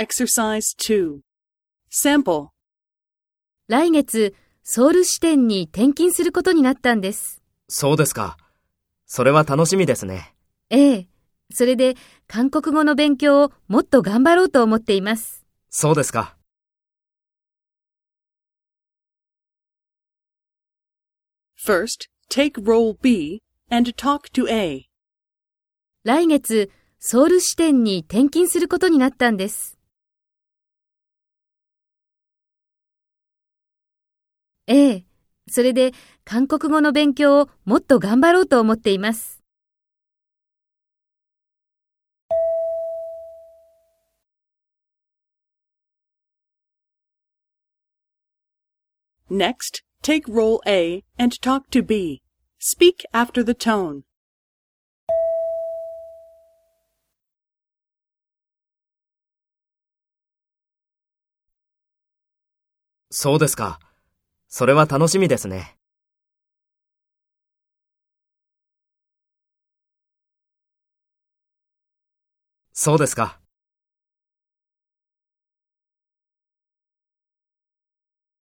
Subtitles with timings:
[0.00, 1.22] Exercise 2.
[1.90, 2.50] Sample.
[3.66, 4.32] 来月、
[4.62, 7.42] ソウル支店に転勤することになったんです。
[7.68, 8.36] そうですか。
[9.06, 10.36] それは楽しみですね。
[10.70, 11.08] ええ。
[11.52, 11.96] それで、
[12.28, 15.44] 韓国語の勉強をもっと頑張ろうと思っています。
[15.68, 16.36] そうですか。
[21.60, 24.84] First, take role B and talk to A.
[26.04, 26.70] 来月、
[27.00, 29.77] ソウル支店に転勤することになったんです。
[34.68, 35.04] ええ。
[35.50, 35.92] それで、
[36.26, 39.42] 韓国語の勉強をもっと頑張ろうと思っています。
[49.30, 52.20] Next, take role A and talk to B.
[52.60, 54.02] Speak after the tone.
[63.10, 63.80] そうですか。
[64.48, 65.76] それは楽しみですね。
[72.72, 73.40] そうですか。